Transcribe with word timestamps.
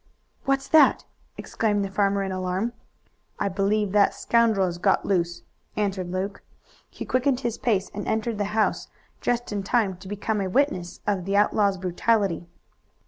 "What's 0.45 0.67
that?" 0.69 1.05
exclaimed 1.37 1.85
the 1.85 1.91
farmer 1.91 2.23
in 2.23 2.31
alarm. 2.31 2.73
"I 3.37 3.49
believe 3.49 3.91
that 3.91 4.15
scoundrel 4.15 4.65
has 4.65 4.79
got 4.79 5.05
loose," 5.05 5.43
answered 5.75 6.09
Luke. 6.09 6.41
He 6.89 7.05
quickened 7.05 7.41
his 7.41 7.59
pace 7.59 7.91
and 7.93 8.07
entered 8.07 8.39
the 8.39 8.45
house 8.57 8.87
just 9.21 9.51
in 9.51 9.61
time 9.61 9.97
to 9.97 10.07
become 10.07 10.41
a 10.41 10.49
witness 10.49 11.01
of 11.05 11.25
the 11.25 11.37
outlaw's 11.37 11.77
brutality. 11.77 12.47